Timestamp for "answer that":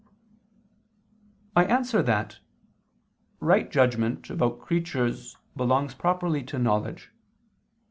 1.65-2.39